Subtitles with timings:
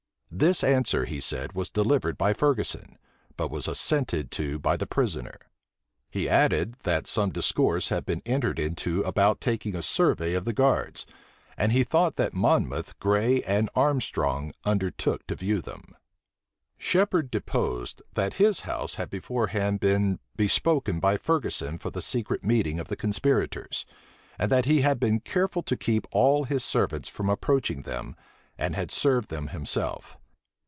[0.33, 2.97] This answer, he said, was delivered by Ferguson;
[3.35, 5.37] but was assented to by the prisoner.
[6.09, 10.53] He added, that some discourse had been entered into about taking a survey of the
[10.53, 11.05] guards;
[11.57, 15.93] and he thought that Monmouth, Grey, and Armstrong undertook to view them.
[16.77, 22.79] Shephard deposed, that his house had beforehand been bespoken by Ferguson for the secret meeting
[22.79, 23.85] of the conspirators,
[24.39, 28.15] and that he had been careful to keep all his servants from approaching them,
[28.57, 30.17] and had served them himself.